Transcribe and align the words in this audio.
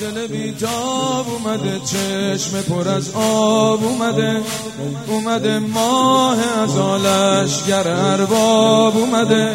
دل 0.00 0.26
بیتاب 0.26 1.26
اومده 1.28 1.80
چشم 1.86 2.62
پر 2.62 2.88
از 2.88 3.10
آب 3.14 3.84
اومده. 3.84 4.42
اومده 5.08 5.58
ماه 5.58 6.38
از 6.62 6.76
آلشگر 6.76 7.88
ارباب 7.88 8.96
اومده. 8.96 9.54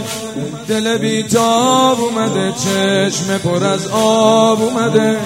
دل 0.68 0.98
بیتاب 0.98 2.00
اومده 2.00 2.52
چشم 2.52 3.38
پر 3.38 3.64
از 3.64 3.88
آب 3.88 4.62
اومده. 4.62 5.18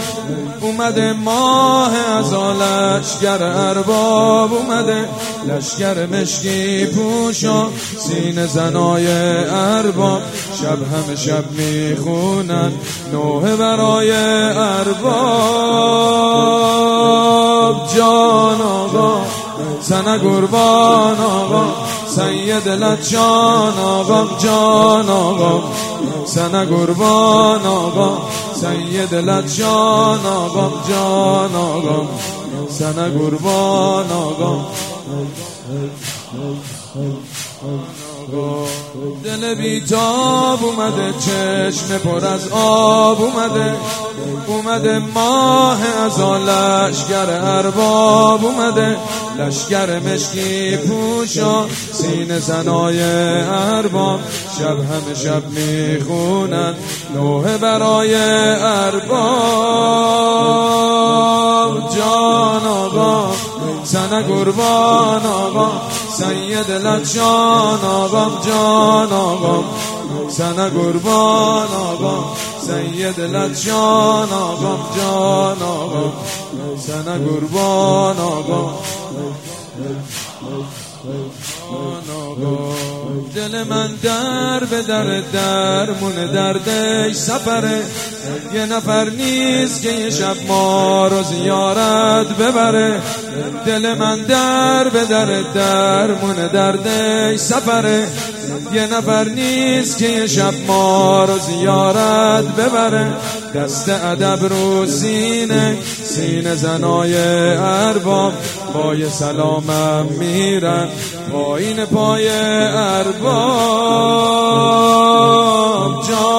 اومده 0.61 1.13
ماه 1.13 1.95
از 1.95 2.33
آلشگر 2.33 3.43
ارباب 3.43 4.53
اومده. 4.53 5.09
لشگر 5.47 6.05
مشکی 6.05 6.85
پوشا 6.85 7.67
سین 7.97 8.45
زنای 8.45 8.96
ارباب 9.05 10.21
شب 10.61 10.79
همه 10.93 11.15
شب 11.15 11.51
می‌خونن. 11.51 12.71
نوه 13.13 13.55
برای 13.55 14.11
ارباب. 14.57 15.87
جان 17.95 18.61
آقا 18.61 19.21
سن 19.81 20.17
قربان 20.17 21.17
آقا 21.19 21.65
سید 22.07 22.67
لجان 22.67 23.79
آقا 23.79 24.27
جان 24.43 25.09
آقا. 25.09 25.63
سن 26.25 26.65
قربان 26.65 27.65
آقا 27.65 28.17
سید 28.53 29.15
لجان 29.15 30.25
آقا 30.25 30.71
جان 30.89 31.55
آقا. 31.55 32.07
سن 32.69 33.17
قربان 33.19 34.11
آقا. 34.11 34.59
دل 39.23 39.55
بیتاب 39.55 40.63
اومده 40.63 41.13
چشم 41.19 41.97
پر 41.97 42.25
از 42.25 42.47
آب 42.51 43.21
اومده. 43.21 43.75
اومده 44.47 44.99
ماه 44.99 45.79
از 46.05 46.19
آن 46.19 46.43
لشگر 46.43 47.29
ارباب 47.29 48.45
اومده. 48.45 48.97
لشگر 49.39 49.99
مشکی 49.99 50.77
پوشا 50.77 51.65
سین 51.91 52.39
زنای 52.39 53.01
ارباب. 53.49 54.19
شب 54.59 54.79
همه 54.79 55.13
شب 55.23 55.43
می‌خونن 55.49 56.75
نوه 57.15 57.57
برای 57.57 58.15
ارباب. 58.61 59.97
سن 63.87 64.21
قربان 64.23 65.25
آقا 65.25 65.69
سید 66.17 66.71
لجان 66.71 67.85
آقا 67.85 68.25
جان 68.45 69.11
آقا 69.11 69.63
سن 70.29 70.69
قربان 70.69 71.67
آقا 71.67 72.35
سید 72.67 73.19
لجان 73.19 74.31
آقا 74.31 74.75
جان 74.97 75.61
آقا 75.61 76.11
سن 76.87 77.25
قربان 77.25 78.17
آقا 78.17 78.73
دل 83.35 83.63
من 83.63 83.95
در 84.03 84.59
به 84.59 84.81
در 84.81 85.21
درمون 85.21 86.31
دردش 86.33 87.15
سفره. 87.15 87.81
یه 88.53 88.65
نفر 88.65 89.09
نیست 89.09 89.81
که 89.81 89.91
یه 89.91 90.09
شب 90.09 90.35
ما 90.47 91.07
رو 91.07 91.23
زیارت 91.23 92.27
ببره. 92.27 93.01
دل 93.65 93.93
من 93.93 94.21
در 94.21 94.89
به 94.89 95.05
در 95.05 95.41
درمون 95.41 96.47
دردش 96.47 97.39
سفره. 97.39 98.07
یه 98.73 98.87
نفر 98.87 99.23
نیست 99.23 99.97
که 99.97 100.09
یه 100.09 100.27
شب 100.27 100.53
ما 100.67 101.25
رو 101.25 101.39
زیارت 101.39 102.45
ببره. 102.45 103.07
دست 103.55 103.89
ادب 103.89 104.45
رو 104.45 104.85
سینه 104.85 105.77
سینه 106.03 106.55
زنای 106.55 107.17
ارباب 107.57 108.33
پای 108.73 109.09
سلامم 109.09 110.05
میرن. 110.19 110.87
پایین 111.31 111.85
پای 111.85 112.29
ارباب 112.69 113.27
جان. 116.09 116.36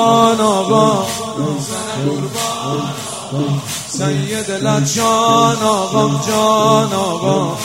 سید 3.88 4.50
لجان 4.50 5.62
آقا 5.62 6.20
جان 6.28 6.92
آقا 6.92 7.56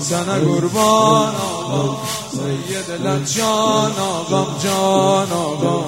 سن 0.00 0.24
قربان 0.24 1.34
آقا 1.34 1.96
سید 2.32 2.90
لجان 3.06 3.92
آقا 3.98 4.44
جان 4.64 5.32
آقا 5.32 5.84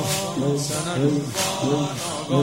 سن 0.58 0.88
قربان 0.94 1.96
آقا 2.30 2.40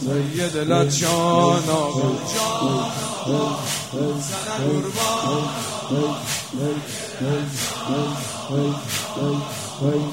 سید 0.00 0.56
لجان 0.56 1.68
آقا 1.70 2.08
جان 2.34 2.86
قربان 4.62 5.26
جانم 9.80 10.08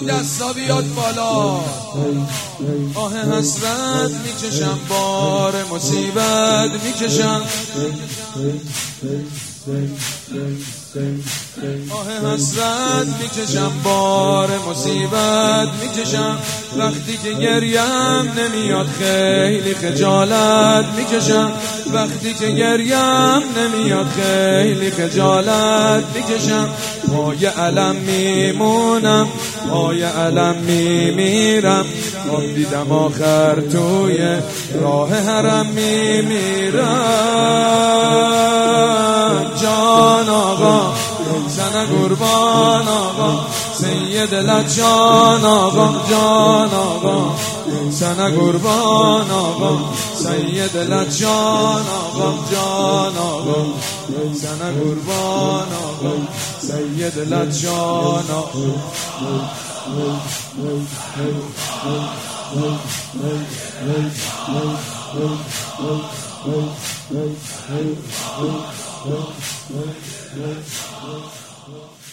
این 0.00 0.08
دستا 0.08 0.52
بیاد 0.52 0.84
بالا. 0.94 1.60
آه 2.94 3.12
حسرت 3.32 4.10
می‌کشم 4.10 4.78
بار 4.88 5.64
مصیبت 5.72 6.70
می‌کشم. 6.84 7.42
آه 11.90 12.34
حسرت 12.34 13.06
می‌کشم 13.20 13.72
بار 13.84 14.48
مصیبت 14.68 15.68
می‌کشم. 15.82 16.38
وقتی 16.78 17.18
که 17.22 17.32
گریم 17.32 18.32
نمیاد 18.38 18.86
خیلی 18.86 19.74
خجالت 20.00 20.84
می‌کشم. 20.96 21.52
وقتی 21.94 22.34
که 22.34 22.46
گریم 22.46 23.42
نمیاد 23.56 24.06
خیلی 24.06 24.90
خجالت 24.90 26.04
می‌کشم. 26.14 26.68
پای 27.08 27.46
علم 27.46 27.96
میمونم 27.96 29.28
پای 29.70 30.02
علم 30.02 30.56
میمیرم. 30.56 31.84
خب 32.30 32.54
دیدم 32.54 32.92
آخر 32.92 33.54
توی 33.54 34.18
راه 34.82 35.14
حرم 35.14 35.66
میمیرم. 35.66 36.80
قربان 41.86 42.88
آقا 42.88 43.46
سید 43.74 44.34
لجان 44.34 45.44
آقا 45.44 45.88
جان 46.10 46.74
آقا 46.74 47.36
سن 47.90 48.36
قربان 48.36 49.30
آقا 49.30 49.78
سید 50.14 50.76
لجان 50.76 51.86
آقا 52.00 52.30
جان 52.52 53.16
آقا 53.18 53.64
سن 54.42 54.58
قربان 54.58 55.72
آقا 55.84 56.14
سید 56.60 57.18
لجان 57.18 58.30
آقا. 58.30 58.80
love. 71.70 72.09